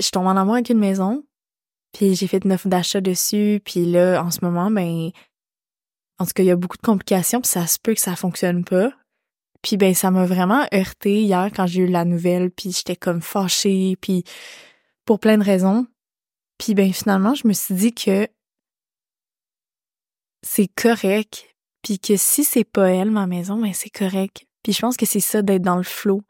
je 0.00 0.10
tombe 0.10 0.26
en 0.26 0.36
amour 0.36 0.54
avec 0.54 0.70
une 0.70 0.78
maison, 0.78 1.24
puis 1.92 2.14
j'ai 2.14 2.26
fait 2.26 2.44
une 2.44 2.52
offre 2.52 2.68
d'achat 2.68 3.00
dessus, 3.00 3.60
puis 3.64 3.84
là, 3.84 4.22
en 4.22 4.30
ce 4.30 4.44
moment, 4.44 4.70
ben, 4.70 5.10
en 6.18 6.24
tout 6.24 6.32
cas, 6.34 6.42
il 6.42 6.46
y 6.46 6.50
a 6.50 6.56
beaucoup 6.56 6.76
de 6.76 6.82
complications, 6.82 7.40
puis 7.40 7.50
ça 7.50 7.66
se 7.66 7.78
peut 7.82 7.94
que 7.94 8.00
ça 8.00 8.16
fonctionne 8.16 8.64
pas. 8.64 8.92
Puis 9.62 9.76
ben 9.76 9.94
ça 9.94 10.10
m'a 10.10 10.26
vraiment 10.26 10.66
heurté 10.74 11.22
hier 11.22 11.50
quand 11.54 11.66
j'ai 11.66 11.82
eu 11.82 11.86
la 11.86 12.04
nouvelle, 12.04 12.50
puis 12.50 12.72
j'étais 12.72 12.96
comme 12.96 13.20
fâchée, 13.22 13.96
puis 14.00 14.24
pour 15.04 15.20
plein 15.20 15.38
de 15.38 15.44
raisons. 15.44 15.86
Puis 16.62 16.74
ben 16.74 16.92
finalement, 16.92 17.34
je 17.34 17.48
me 17.48 17.54
suis 17.54 17.74
dit 17.74 17.92
que 17.92 18.28
c'est 20.42 20.68
correct, 20.68 21.44
puis 21.82 21.98
que 21.98 22.16
si 22.16 22.44
c'est 22.44 22.62
pas 22.62 22.88
elle 22.88 23.10
ma 23.10 23.26
maison, 23.26 23.60
ben 23.60 23.72
c'est 23.74 23.90
correct. 23.90 24.44
Puis 24.62 24.72
je 24.72 24.78
pense 24.78 24.96
que 24.96 25.04
c'est 25.04 25.18
ça 25.18 25.42
d'être 25.42 25.62
dans 25.62 25.76
le 25.76 25.82
flot. 25.82 26.22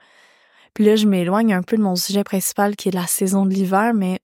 Puis 0.72 0.86
là, 0.86 0.96
je 0.96 1.06
m'éloigne 1.06 1.52
un 1.52 1.62
peu 1.62 1.76
de 1.76 1.82
mon 1.82 1.96
sujet 1.96 2.24
principal 2.24 2.76
qui 2.76 2.88
est 2.88 2.92
la 2.92 3.06
saison 3.06 3.44
de 3.44 3.52
l'hiver, 3.52 3.92
mais 3.92 4.20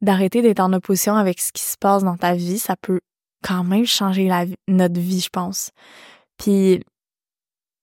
d'arrêter 0.00 0.40
d'être 0.40 0.60
en 0.60 0.72
opposition 0.72 1.14
avec 1.14 1.40
ce 1.40 1.52
qui 1.52 1.62
se 1.62 1.76
passe 1.76 2.02
dans 2.02 2.16
ta 2.16 2.32
vie, 2.32 2.58
ça 2.58 2.74
peut 2.74 3.00
quand 3.44 3.64
même 3.64 3.84
changer 3.84 4.28
la, 4.28 4.46
notre 4.66 4.98
vie, 4.98 5.20
je 5.20 5.28
pense. 5.28 5.72
Puis 6.38 6.82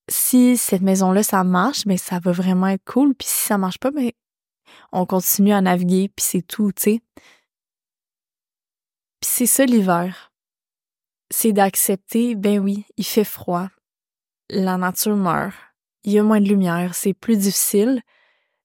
si 0.09 0.57
cette 0.57 0.81
maison-là, 0.81 1.21
ça 1.21 1.43
marche, 1.43 1.85
mais 1.85 1.97
ça 1.97 2.17
va 2.17 2.31
vraiment 2.31 2.69
être 2.69 2.85
cool. 2.85 3.13
Puis 3.13 3.27
si 3.27 3.45
ça 3.49 3.59
marche 3.59 3.77
pas, 3.77 3.91
mais 3.91 4.15
on 4.93 5.07
continue 5.07 5.53
à 5.53 5.61
naviguer, 5.61 6.07
puis 6.07 6.23
c'est 6.23 6.43
tout, 6.43 6.71
tu 6.71 6.83
sais. 6.83 7.01
Puis 9.19 9.29
c'est 9.29 9.45
ça 9.47 9.65
l'hiver. 9.65 10.31
C'est 11.31 11.51
d'accepter, 11.51 12.35
ben 12.35 12.59
oui, 12.59 12.85
il 12.95 13.03
fait 13.03 13.23
froid. 13.23 13.69
La 14.49 14.77
nature 14.77 15.15
meurt. 15.15 15.55
Il 16.03 16.13
y 16.13 16.19
a 16.19 16.23
moins 16.23 16.39
de 16.39 16.47
lumière, 16.47 16.93
c'est 16.93 17.13
plus 17.13 17.37
difficile, 17.37 18.01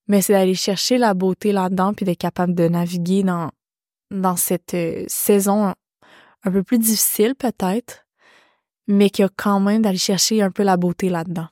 mais 0.07 0.21
c'est 0.21 0.35
d'aller 0.35 0.55
chercher 0.55 0.99
la 0.99 1.15
beauté 1.15 1.53
là-dedans 1.53 1.95
puis 1.95 2.05
d'être 2.05 2.19
capable 2.19 2.55
de 2.55 2.69
naviguer 2.69 3.23
dans, 3.23 3.51
dans 4.11 4.37
cette 4.37 4.75
euh, 4.75 5.05
saison 5.09 5.73
un 6.45 6.53
peu 6.53 6.63
plus 6.63 6.79
difficile 6.79 7.35
peut-être, 7.37 8.07
mais 8.87 9.09
qu'il 9.09 9.23
y 9.23 9.27
a 9.27 9.31
quand 9.35 9.61
même 9.61 9.83
d'aller 9.83 9.99
chercher 9.99 10.43
un 10.43 10.51
peu 10.51 10.63
la 10.63 10.77
beauté 10.77 11.09
là-dedans. 11.09 11.49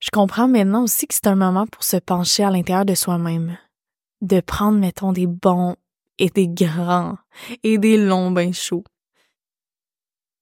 Je 0.00 0.08
comprends 0.10 0.48
maintenant 0.48 0.84
aussi 0.84 1.06
que 1.06 1.14
c'est 1.14 1.26
un 1.26 1.36
moment 1.36 1.66
pour 1.66 1.84
se 1.84 1.98
pencher 1.98 2.42
à 2.42 2.50
l'intérieur 2.50 2.86
de 2.86 2.94
soi-même, 2.94 3.58
de 4.22 4.40
prendre, 4.40 4.78
mettons, 4.78 5.12
des 5.12 5.26
bons 5.26 5.76
et 6.18 6.30
des 6.30 6.48
grands 6.48 7.18
et 7.62 7.76
des 7.76 7.98
longs 7.98 8.30
bains 8.30 8.52
chauds. 8.52 8.84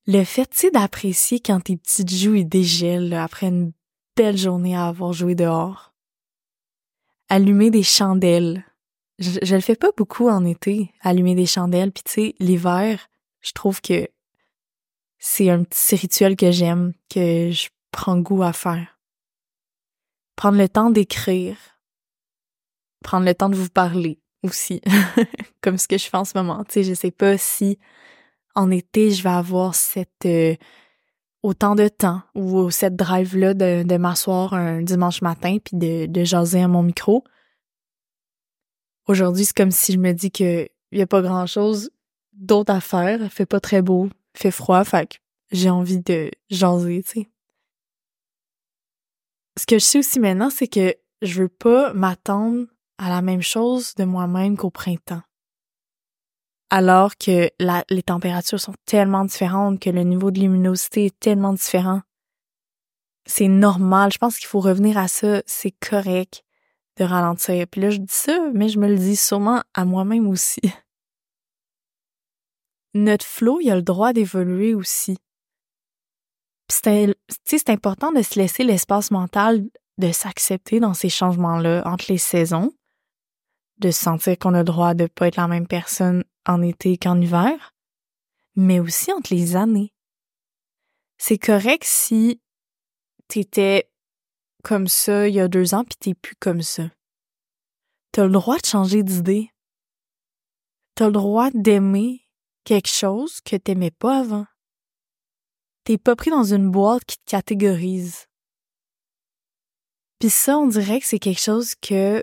Le 0.07 0.25
fait, 0.25 0.49
tu 0.49 0.71
d'apprécier 0.71 1.41
quand 1.41 1.61
tes 1.61 1.77
petites 1.77 2.15
joues 2.15 2.45
dégèlent 2.45 3.13
après 3.15 3.49
une 3.49 3.73
belle 4.17 4.39
journée 4.39 4.77
à 4.77 4.87
avoir 4.87 5.13
joué 5.13 5.35
dehors. 5.35 5.93
Allumer 7.29 7.71
des 7.71 7.83
chandelles. 7.83 8.65
Je, 9.19 9.39
je 9.43 9.55
le 9.55 9.61
fais 9.61 9.77
pas 9.77 9.91
beaucoup 9.97 10.29
en 10.29 10.45
été, 10.45 10.95
allumer 11.01 11.35
des 11.35 11.47
chandelles, 11.47 11.93
puis 11.93 12.05
tu 12.05 12.13
sais, 12.13 12.35
l'hiver, 12.39 13.09
je 13.41 13.53
trouve 13.53 13.81
que 13.81 14.09
c'est 15.19 15.51
un 15.51 15.65
petit 15.65 15.97
rituel 15.97 16.37
que 16.37 16.53
j'aime, 16.53 16.93
que 17.11 17.51
je 17.51 17.69
prends 17.91 18.19
goût 18.19 18.45
à 18.45 18.53
faire. 18.53 18.98
Prendre 20.39 20.57
le 20.57 20.69
temps 20.69 20.91
d'écrire. 20.91 21.57
Prendre 23.03 23.27
le 23.27 23.35
temps 23.35 23.49
de 23.49 23.57
vous 23.57 23.71
parler 23.71 24.21
aussi, 24.45 24.81
comme 25.61 25.79
ce 25.79 25.89
que 25.89 25.99
je 25.99 26.07
fais 26.07 26.17
en 26.17 26.25
ce 26.25 26.39
moment. 26.39 26.63
Tu 26.63 26.75
sais, 26.75 26.85
je 26.85 26.95
sais 26.95 27.11
pas 27.11 27.37
si 27.37 27.77
en 28.55 28.71
été 28.71 29.11
je 29.11 29.25
vais 29.25 29.31
avoir 29.31 29.75
cette 29.75 30.27
euh, 30.27 30.55
autant 31.43 31.75
de 31.75 31.89
temps 31.89 32.23
ou 32.37 32.71
cette 32.71 32.95
drive 32.95 33.37
là 33.37 33.53
de, 33.53 33.83
de 33.83 33.97
m'asseoir 33.97 34.55
un 34.55 34.81
dimanche 34.81 35.23
matin 35.23 35.59
puis 35.59 35.77
de, 35.77 36.25
jaser 36.25 36.63
à 36.63 36.69
mon 36.69 36.85
micro. 36.85 37.25
Aujourd'hui, 39.09 39.45
c'est 39.45 39.57
comme 39.57 39.73
si 39.73 39.93
je 39.93 39.99
me 39.99 40.13
dis 40.13 40.31
que 40.31 40.69
y 40.93 41.03
a 41.03 41.07
pas 41.09 41.21
grand 41.21 41.47
chose 41.47 41.91
d'autres 42.33 42.73
affaires, 42.73 43.21
il 43.21 43.29
fait 43.29 43.45
pas 43.45 43.59
très 43.59 43.83
beau, 43.83 44.09
fait 44.35 44.53
froid, 44.53 44.85
fait 44.85 45.19
j'ai 45.51 45.69
envie 45.69 45.99
de 45.99 46.31
jaser, 46.49 47.03
tu 47.03 47.23
sais. 47.23 47.29
Ce 49.59 49.67
que 49.67 49.79
je 49.79 49.85
sais 49.85 49.99
aussi 49.99 50.21
maintenant, 50.21 50.51
c'est 50.51 50.69
que 50.69 50.95
je 51.21 51.43
veux 51.43 51.49
pas 51.49 51.93
m'attendre 51.93 52.67
à 52.99 53.09
la 53.09 53.23
même 53.23 53.43
chose 53.43 53.95
de 53.97 54.05
moi-même 54.05 54.57
qu'au 54.57 54.71
printemps. 54.71 55.23
Alors 56.71 57.17
que 57.17 57.51
les 57.91 58.03
températures 58.03 58.61
sont 58.61 58.75
tellement 58.85 59.25
différentes, 59.25 59.81
que 59.81 59.91
le 59.91 60.03
niveau 60.03 60.31
de 60.31 60.39
luminosité 60.39 61.07
est 61.07 61.19
tellement 61.19 61.55
différent. 61.55 62.03
C'est 63.27 63.49
normal. 63.49 64.13
Je 64.13 64.19
pense 64.19 64.39
qu'il 64.39 64.47
faut 64.47 64.61
revenir 64.61 64.97
à 64.97 65.09
ça. 65.09 65.43
C'est 65.47 65.73
correct 65.73 66.45
de 66.99 67.05
ralentir. 67.05 67.67
Puis 67.67 67.81
là, 67.81 67.91
je 67.91 67.99
dis 67.99 68.07
ça, 68.09 68.39
mais 68.55 68.69
je 68.69 68.79
me 68.79 68.89
le 68.89 68.97
dis 68.97 69.17
sûrement 69.17 69.63
à 69.75 69.85
moi-même 69.85 70.29
aussi. 70.29 70.61
notre 72.95 73.27
flow, 73.27 73.61
il 73.61 73.71
a 73.71 73.77
le 73.77 73.83
droit 73.83 74.13
d'évoluer 74.13 74.75
aussi. 74.75 75.19
C'est 76.71 77.71
important 77.71 78.13
de 78.13 78.23
se 78.23 78.39
laisser 78.39 78.65
l'espace 78.65 79.11
mental 79.11 79.65
de 79.99 80.13
s'accepter 80.13 80.81
dans 80.81 80.95
ces 80.95 81.09
changements-là 81.09 81.83
entre 81.85 82.07
les 82.09 82.19
saisons, 82.19 82.73
de 83.79 83.91
se 83.91 84.01
sentir 84.01 84.39
qu'on 84.39 84.55
a 84.55 84.59
le 84.59 84.65
droit 84.65 84.95
de 84.95 85.07
pas 85.07 85.27
être 85.29 85.37
la 85.37 85.49
même 85.49 85.67
personne 85.67 86.25
en 86.47 86.63
été 86.63 86.97
qu'en 86.97 87.21
hiver, 87.21 87.75
mais 88.55 88.81
aussi 88.81 89.13
entre 89.13 89.35
les 89.35 89.57
années. 89.57 89.93
C'est 91.19 91.39
correct 91.39 91.83
si 91.85 92.41
t'étais 93.27 93.91
comme 94.63 94.89
ça 94.89 95.29
il 95.29 95.35
y 95.35 95.41
a 95.41 95.49
deux 95.49 95.75
ans 95.75 95.85
puis 95.85 95.97
t'es 95.99 96.15
plus 96.15 96.37
comme 96.37 96.63
ça. 96.63 96.85
T'as 98.13 98.25
le 98.25 98.31
droit 98.31 98.59
de 98.59 98.67
changer 98.67 99.03
d'idée. 99.03 99.51
T'as 100.95 101.07
le 101.07 101.13
droit 101.13 101.51
d'aimer 101.53 102.23
quelque 102.65 102.89
chose 102.89 103.41
que 103.41 103.57
t'aimais 103.57 103.91
pas 103.91 104.21
avant. 104.21 104.47
T'es 105.89 105.97
pas 105.97 106.17
pris 106.17 106.29
dans 106.29 106.45
une 106.45 106.71
boîte 106.71 107.07
qui 107.07 107.17
te 107.17 107.31
catégorise. 107.31 108.27
Puis 110.19 110.29
ça, 110.29 110.59
on 110.59 110.67
dirait 110.67 111.01
que 111.01 111.07
c'est 111.07 111.19
quelque 111.19 111.41
chose 111.41 111.75
que 111.77 112.23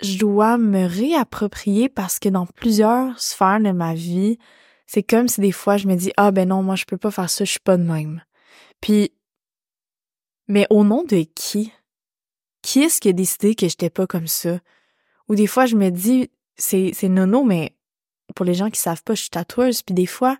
je 0.00 0.16
dois 0.16 0.56
me 0.56 0.86
réapproprier 0.86 1.90
parce 1.90 2.18
que 2.18 2.30
dans 2.30 2.46
plusieurs 2.46 3.20
sphères 3.20 3.60
de 3.60 3.72
ma 3.72 3.92
vie, 3.92 4.38
c'est 4.86 5.02
comme 5.02 5.28
si 5.28 5.42
des 5.42 5.52
fois 5.52 5.76
je 5.76 5.86
me 5.86 5.94
dis 5.94 6.10
ah 6.16 6.30
ben 6.30 6.48
non 6.48 6.62
moi 6.62 6.74
je 6.74 6.86
peux 6.86 6.96
pas 6.96 7.10
faire 7.10 7.28
ça, 7.28 7.44
je 7.44 7.50
suis 7.50 7.60
pas 7.60 7.76
de 7.76 7.82
même. 7.82 8.24
Puis 8.80 9.12
mais 10.48 10.66
au 10.70 10.84
nom 10.84 11.04
de 11.04 11.26
qui? 11.34 11.70
Qui 12.62 12.84
est-ce 12.84 12.98
qui 13.02 13.10
a 13.10 13.12
décidé 13.12 13.54
que 13.54 13.68
j'étais 13.68 13.90
pas 13.90 14.06
comme 14.06 14.26
ça? 14.26 14.58
Ou 15.28 15.34
des 15.34 15.46
fois 15.46 15.66
je 15.66 15.76
me 15.76 15.90
dis 15.90 16.30
c'est 16.56 16.94
nono 17.10 17.44
mais 17.44 17.76
pour 18.34 18.46
les 18.46 18.54
gens 18.54 18.70
qui 18.70 18.80
savent 18.80 19.02
pas, 19.02 19.14
je 19.14 19.20
suis 19.20 19.30
tatoueuse, 19.30 19.82
puis 19.82 19.94
des 19.94 20.06
fois, 20.06 20.38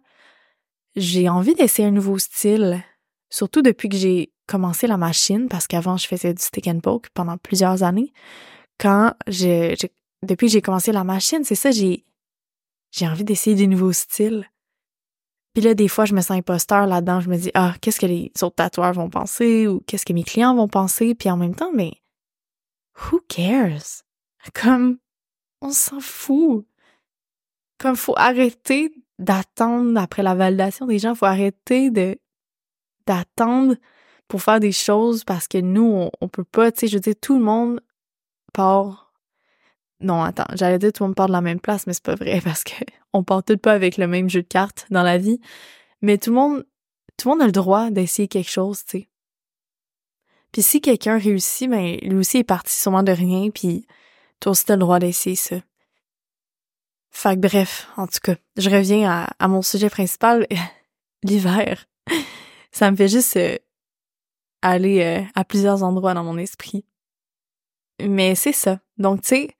j'ai 0.96 1.28
envie 1.28 1.54
d'essayer 1.54 1.88
un 1.88 1.92
nouveau 1.92 2.18
style. 2.18 2.82
surtout 3.30 3.62
depuis 3.62 3.88
que 3.88 3.96
j'ai 3.96 4.32
commencé 4.46 4.86
la 4.86 4.98
machine, 4.98 5.48
parce 5.48 5.66
qu'avant, 5.66 5.96
je 5.96 6.06
faisais 6.06 6.34
du 6.34 6.42
stick 6.42 6.66
and 6.68 6.80
poke 6.80 7.08
pendant 7.14 7.38
plusieurs 7.38 7.82
années. 7.82 8.12
Quand 8.78 9.14
j'ai, 9.26 9.74
depuis 10.22 10.48
que 10.48 10.52
j'ai 10.52 10.60
commencé 10.60 10.92
la 10.92 11.04
machine, 11.04 11.44
c'est 11.44 11.54
ça, 11.54 11.70
j'ai, 11.70 12.04
j'ai 12.90 13.08
envie 13.08 13.24
d'essayer 13.24 13.56
des 13.56 13.66
nouveaux 13.66 13.92
styles. 13.92 14.46
Puis 15.54 15.62
là, 15.62 15.74
des 15.74 15.88
fois, 15.88 16.04
je 16.04 16.14
me 16.14 16.20
sens 16.20 16.32
imposteur 16.32 16.86
là-dedans. 16.86 17.20
Je 17.20 17.28
me 17.28 17.36
dis, 17.36 17.50
ah, 17.54 17.74
qu'est-ce 17.80 18.00
que 18.00 18.06
les 18.06 18.32
autres 18.42 18.56
tatoueurs 18.56 18.92
vont 18.94 19.10
penser 19.10 19.66
ou 19.66 19.80
qu'est-ce 19.86 20.06
que 20.06 20.12
mes 20.12 20.24
clients 20.24 20.54
vont 20.54 20.68
penser? 20.68 21.14
Puis 21.14 21.30
en 21.30 21.36
même 21.36 21.54
temps, 21.54 21.72
mais 21.72 21.92
who 22.96 23.20
cares? 23.28 24.02
Comme, 24.54 24.98
on 25.60 25.70
s'en 25.70 26.00
fout. 26.00 26.66
Comme, 27.78 27.96
faut 27.96 28.14
arrêter 28.16 28.92
d'attendre 29.22 29.98
après 30.00 30.22
la 30.22 30.34
validation 30.34 30.86
des 30.86 30.98
gens. 30.98 31.14
Faut 31.14 31.26
arrêter 31.26 31.90
de, 31.90 32.18
d'attendre 33.06 33.76
pour 34.28 34.42
faire 34.42 34.60
des 34.60 34.72
choses 34.72 35.24
parce 35.24 35.48
que 35.48 35.58
nous, 35.58 35.84
on, 35.84 36.10
on 36.20 36.28
peut 36.28 36.44
pas, 36.44 36.72
tu 36.72 36.80
sais, 36.80 36.88
je 36.88 36.96
veux 36.96 37.00
dire, 37.00 37.14
tout 37.20 37.38
le 37.38 37.44
monde 37.44 37.80
part. 38.52 39.12
Non, 40.00 40.22
attends, 40.22 40.46
j'allais 40.54 40.78
dire 40.78 40.92
tout 40.92 41.04
le 41.04 41.08
monde 41.08 41.16
part 41.16 41.28
de 41.28 41.32
la 41.32 41.40
même 41.40 41.60
place, 41.60 41.86
mais 41.86 41.92
c'est 41.92 42.02
pas 42.04 42.16
vrai 42.16 42.40
parce 42.44 42.64
que 42.64 42.74
on 43.12 43.24
part 43.24 43.44
tout 43.44 43.56
pas 43.58 43.72
avec 43.72 43.96
le 43.96 44.06
même 44.06 44.28
jeu 44.28 44.42
de 44.42 44.48
cartes 44.48 44.86
dans 44.90 45.02
la 45.02 45.18
vie. 45.18 45.40
Mais 46.00 46.18
tout 46.18 46.30
le 46.30 46.36
monde, 46.36 46.66
tout 47.16 47.28
le 47.28 47.34
monde 47.34 47.42
a 47.42 47.46
le 47.46 47.52
droit 47.52 47.90
d'essayer 47.90 48.28
quelque 48.28 48.50
chose, 48.50 48.84
tu 48.84 48.98
sais. 48.98 49.08
Puis 50.50 50.62
si 50.62 50.80
quelqu'un 50.82 51.18
réussit, 51.18 51.70
ben 51.70 51.96
lui 52.02 52.16
aussi 52.16 52.38
est 52.38 52.44
parti 52.44 52.78
sûrement 52.78 53.02
de 53.02 53.12
rien, 53.12 53.48
puis 53.50 53.86
toi 54.38 54.52
aussi 54.52 54.66
t'as 54.66 54.74
le 54.74 54.80
droit 54.80 54.98
d'essayer 54.98 55.36
ça. 55.36 55.56
Fait 57.12 57.36
que 57.36 57.40
bref, 57.40 57.88
en 57.96 58.06
tout 58.06 58.18
cas, 58.22 58.36
je 58.56 58.70
reviens 58.70 59.08
à, 59.08 59.30
à 59.38 59.46
mon 59.46 59.62
sujet 59.62 59.90
principal, 59.90 60.46
l'hiver. 61.22 61.86
Ça 62.72 62.90
me 62.90 62.96
fait 62.96 63.08
juste 63.08 63.36
euh, 63.36 63.58
aller 64.62 65.02
euh, 65.02 65.22
à 65.34 65.44
plusieurs 65.44 65.82
endroits 65.82 66.14
dans 66.14 66.24
mon 66.24 66.38
esprit. 66.38 66.86
Mais 68.00 68.34
c'est 68.34 68.52
ça. 68.52 68.80
Donc, 68.96 69.20
tu 69.20 69.28
sais, 69.28 69.50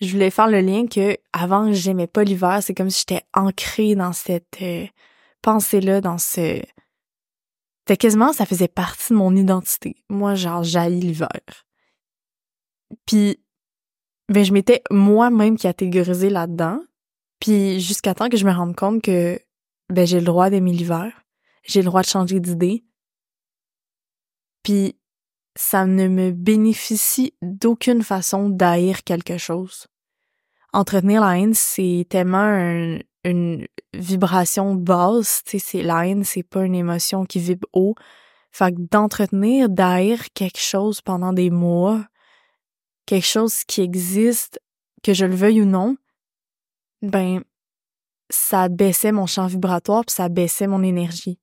je 0.00 0.12
voulais 0.12 0.30
faire 0.30 0.46
le 0.46 0.60
lien 0.60 0.86
que 0.86 1.16
avant 1.32 1.72
j'aimais 1.72 2.06
pas 2.06 2.22
l'hiver, 2.22 2.60
c'est 2.62 2.74
comme 2.74 2.88
si 2.88 3.00
j'étais 3.00 3.24
ancrée 3.34 3.96
dans 3.96 4.12
cette 4.12 4.62
euh, 4.62 4.86
pensée-là, 5.42 6.00
dans 6.00 6.16
ce... 6.16 6.62
C'était 7.80 7.96
quasiment, 7.96 8.32
ça 8.32 8.46
faisait 8.46 8.68
partie 8.68 9.12
de 9.12 9.18
mon 9.18 9.34
identité. 9.34 9.96
Moi, 10.08 10.36
genre, 10.36 10.62
j'haïs 10.62 11.00
l'hiver. 11.00 11.66
Puis, 13.04 13.42
ben, 14.28 14.44
je 14.44 14.52
m'étais 14.52 14.82
moi-même 14.90 15.58
catégorisée 15.58 16.30
là-dedans. 16.30 16.80
Puis, 17.40 17.80
jusqu'à 17.80 18.14
temps 18.14 18.28
que 18.28 18.36
je 18.36 18.46
me 18.46 18.52
rende 18.52 18.76
compte 18.76 19.02
que, 19.02 19.40
ben, 19.88 20.06
j'ai 20.06 20.20
le 20.20 20.26
droit 20.26 20.50
d'aimer 20.50 20.72
l'hiver. 20.72 21.24
J'ai 21.64 21.80
le 21.80 21.86
droit 21.86 22.02
de 22.02 22.06
changer 22.06 22.38
d'idée. 22.38 22.84
Puis, 24.62 24.96
ça 25.56 25.86
ne 25.86 26.06
me 26.06 26.30
bénéficie 26.30 27.34
d'aucune 27.42 28.02
façon 28.02 28.48
d'haïr 28.48 29.02
quelque 29.04 29.38
chose. 29.38 29.88
Entretenir 30.72 31.22
la 31.22 31.38
haine, 31.38 31.54
c'est 31.54 32.06
tellement 32.08 33.00
une 33.24 33.66
vibration 33.94 34.74
basse, 34.74 35.42
tu 35.44 35.58
sais, 35.58 35.58
c'est 35.58 35.82
la 35.82 36.06
haine, 36.06 36.24
c'est 36.24 36.44
pas 36.44 36.64
une 36.64 36.74
émotion 36.74 37.24
qui 37.24 37.40
vibre 37.40 37.66
haut. 37.72 37.94
Fait 38.52 38.72
que 38.72 38.80
d'entretenir, 38.80 39.68
d'haïr 39.68 40.32
quelque 40.34 40.60
chose 40.60 41.00
pendant 41.00 41.32
des 41.32 41.50
mois, 41.50 42.04
quelque 43.06 43.26
chose 43.26 43.64
qui 43.64 43.80
existe, 43.80 44.60
que 45.02 45.14
je 45.14 45.24
le 45.24 45.34
veuille 45.34 45.62
ou 45.62 45.66
non, 45.66 45.96
ben, 47.02 47.42
ça 48.30 48.68
baissait 48.68 49.12
mon 49.12 49.26
champ 49.26 49.46
vibratoire 49.46 50.04
puis 50.04 50.14
ça 50.14 50.28
baissait 50.28 50.66
mon 50.66 50.82
énergie. 50.82 51.38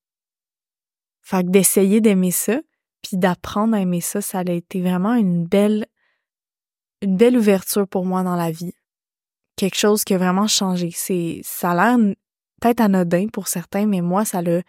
Fait 1.21 1.43
que 1.43 1.49
d'essayer 1.49 1.99
d'aimer 1.99 2.31
ça, 2.31 2.59
puis 3.01 3.17
d'apprendre 3.17 3.75
à 3.75 3.81
aimer 3.81 4.01
ça, 4.01 4.21
ça 4.21 4.39
a 4.39 4.51
été 4.51 4.81
vraiment 4.81 5.13
une 5.13 5.45
belle, 5.45 5.85
une 7.01 7.17
belle 7.17 7.37
ouverture 7.37 7.87
pour 7.87 8.05
moi 8.05 8.23
dans 8.23 8.35
la 8.35 8.51
vie. 8.51 8.73
Quelque 9.55 9.77
chose 9.77 10.03
qui 10.03 10.13
a 10.13 10.17
vraiment 10.17 10.47
changé. 10.47 10.91
C'est, 10.93 11.41
ça 11.43 11.71
a 11.71 11.75
l'air 11.97 12.15
peut-être 12.61 12.81
anodin 12.81 13.27
pour 13.27 13.47
certains, 13.47 13.85
mais 13.85 14.01
moi, 14.01 14.23
ça 14.23 14.41
l'a 14.41 14.61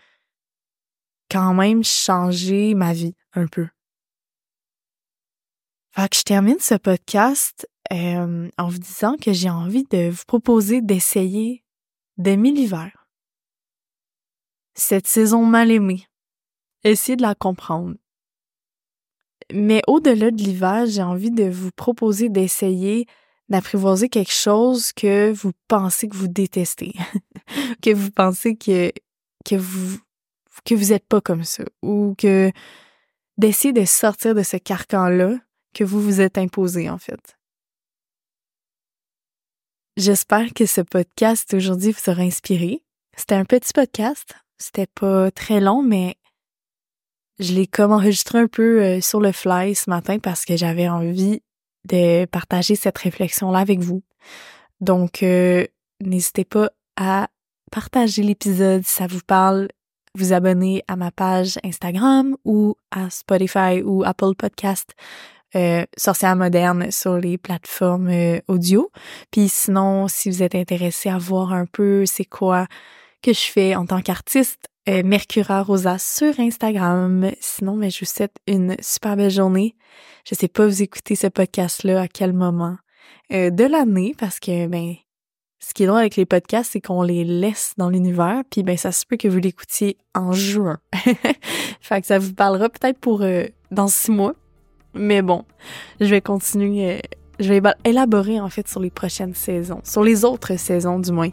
quand 1.31 1.55
même 1.55 1.85
changé 1.85 2.75
ma 2.75 2.93
vie 2.93 3.15
un 3.35 3.47
peu. 3.47 3.69
Fait 5.95 6.09
que 6.09 6.17
je 6.17 6.23
termine 6.23 6.59
ce 6.61 6.75
podcast 6.75 7.69
euh, 7.93 8.49
en 8.59 8.69
vous 8.69 8.79
disant 8.79 9.17
que 9.17 9.33
j'ai 9.33 9.51
envie 9.51 9.85
de 9.85 10.11
vous 10.11 10.25
proposer 10.27 10.81
d'essayer 10.81 11.65
d'aimer 12.17 12.51
l'hiver. 12.51 13.07
Cette 14.75 15.07
saison 15.07 15.45
mal 15.45 15.71
aimée. 15.71 16.07
Essayez 16.85 17.17
de 17.17 17.23
la 17.23 17.35
comprendre. 17.35 17.97
Mais 19.53 19.83
au-delà 19.87 20.31
de 20.31 20.43
l'hiver, 20.43 20.87
j'ai 20.87 21.03
envie 21.03 21.31
de 21.31 21.49
vous 21.49 21.71
proposer 21.71 22.29
d'essayer 22.29 23.07
d'apprivoiser 23.49 24.09
quelque 24.09 24.33
chose 24.33 24.93
que 24.93 25.33
vous 25.33 25.53
pensez 25.69 26.09
que 26.09 26.17
vous 26.17 26.29
détestez, 26.29 26.93
que 27.83 27.95
vous 27.95 28.11
pensez 28.11 28.57
que, 28.57 28.93
vous 29.57 29.99
que 30.65 30.75
vous 30.75 30.93
êtes 30.93 31.07
pas 31.07 31.21
comme 31.21 31.45
ça 31.45 31.65
ou 31.83 32.15
que 32.19 32.53
d'essayer 33.39 33.73
de 33.73 33.85
sortir 33.85 34.35
de 34.35 34.43
ce 34.43 34.59
carcan-là 34.59 35.39
que 35.73 35.85
vous 35.85 36.03
vous 36.03 36.21
êtes 36.21 36.37
imposé 36.37 36.91
en 36.91 36.99
fait. 36.99 37.38
J'espère 39.99 40.55
que 40.55 40.65
ce 40.65 40.81
podcast 40.81 41.53
aujourd'hui 41.55 41.91
vous 41.91 42.13
aura 42.13 42.23
inspiré. 42.23 42.85
C'était 43.17 43.35
un 43.35 43.45
petit 43.45 43.73
podcast, 43.73 44.33
c'était 44.57 44.87
pas 44.87 45.33
très 45.33 45.59
long 45.59 45.83
mais 45.83 46.15
je 47.41 47.53
l'ai 47.53 47.67
comme 47.67 47.91
enregistré 47.91 48.39
un 48.39 48.47
peu 48.47 48.81
euh, 48.81 49.01
sur 49.01 49.19
le 49.19 49.33
fly 49.33 49.75
ce 49.75 49.91
matin 49.91 50.21
parce 50.21 50.45
que 50.45 50.57
j'avais 50.57 50.89
envie 50.89 51.43
de 51.85 52.27
partager 52.27 52.77
cette 52.77 52.97
réflexion-là 52.97 53.59
avec 53.59 53.81
vous. 53.81 54.05
Donc, 54.81 55.25
euh, 55.25 55.67
n'hésitez 56.01 56.45
pas 56.45 56.71
à 56.97 57.27
partager 57.73 58.23
l'épisode 58.23 58.85
si 58.87 58.93
ça 58.93 59.09
vous 59.09 59.23
parle, 59.27 59.67
vous 60.15 60.33
abonner 60.33 60.85
à 60.87 60.95
ma 60.95 61.11
page 61.11 61.59
Instagram 61.65 62.37
ou 62.45 62.77
à 62.93 63.11
Spotify 63.11 63.83
ou 63.85 64.05
Apple 64.05 64.37
Podcast 64.39 64.95
euh, 65.57 65.85
Sorcière 65.97 66.37
moderne 66.37 66.91
sur 66.91 67.17
les 67.17 67.39
plateformes 67.39 68.09
euh, 68.09 68.41
audio. 68.49 68.91
Puis 69.31 69.49
sinon, 69.49 70.09
si 70.09 70.31
vous 70.31 70.43
êtes 70.43 70.55
intéressé 70.55 71.09
à 71.09 71.19
voir 71.19 71.53
un 71.53 71.67
peu 71.67 72.05
c'est 72.07 72.25
quoi 72.25 72.67
que 73.23 73.33
je 73.33 73.51
fais 73.51 73.75
en 73.75 73.87
tant 73.87 74.01
qu'artiste, 74.01 74.69
euh, 74.89 75.03
Mercura 75.05 75.63
Rosa 75.63 75.99
sur 75.99 76.39
Instagram. 76.39 77.31
Sinon, 77.41 77.77
mais 77.77 77.91
je 77.91 78.01
vous 78.01 78.07
souhaite 78.07 78.37
une 78.47 78.77
super 78.81 79.17
belle 79.17 79.31
journée. 79.31 79.75
Je 80.25 80.35
sais 80.35 80.49
pas 80.49 80.67
vous 80.67 80.83
écouter 80.83 81.15
ce 81.15 81.27
podcast-là 81.27 82.03
à 82.03 82.09
quel 82.09 82.33
moment 82.33 82.77
euh, 83.33 83.51
de 83.51 83.65
l'année 83.65 84.15
parce 84.19 84.41
que 84.41 84.67
ben 84.67 84.95
ce 85.61 85.75
qui 85.75 85.83
est 85.83 85.87
drôle 85.87 86.01
avec 86.01 86.17
les 86.17 86.25
podcasts, 86.25 86.73
c'est 86.73 86.81
qu'on 86.81 87.03
les 87.03 87.25
laisse 87.25 87.75
dans 87.77 87.91
l'univers, 87.91 88.43
puis 88.49 88.63
ben 88.63 88.77
ça 88.77 88.93
se 88.93 89.05
peut 89.05 89.17
que 89.17 89.29
vous 89.29 89.39
l'écoutiez 89.39 89.99
en 90.15 90.33
juin. 90.33 90.79
fait 91.81 92.01
que 92.01 92.07
ça 92.07 92.19
vous 92.19 92.33
parlera 92.33 92.69
peut-être 92.69 92.99
pour 92.99 93.25
dans 93.71 93.89
six 93.89 94.11
mois. 94.11 94.35
Mais 94.99 95.23
bon, 95.23 95.45
je 96.01 96.07
vais 96.07 96.21
continuer. 96.21 97.01
je 97.41 97.53
vais 97.53 97.63
élaborer 97.85 98.41
en 98.41 98.49
fait 98.49 98.67
sur 98.69 98.81
les 98.81 98.91
prochaines 98.91 99.35
saisons, 99.35 99.81
sur 99.85 100.03
les 100.03 100.25
autres 100.25 100.59
saisons 100.59 100.99
du 100.99 101.13
moins, 101.13 101.31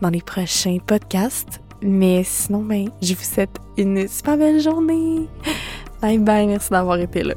dans 0.00 0.10
les 0.10 0.22
prochains 0.22 0.78
podcasts. 0.84 1.60
Mais 1.82 2.22
sinon, 2.24 2.62
ben, 2.62 2.88
je 3.02 3.14
vous 3.14 3.24
souhaite 3.24 3.56
une 3.76 4.06
super 4.08 4.36
belle 4.36 4.60
journée. 4.60 5.28
Bye 6.00 6.18
bye, 6.18 6.46
merci 6.46 6.70
d'avoir 6.70 6.98
été 6.98 7.22
là. 7.22 7.34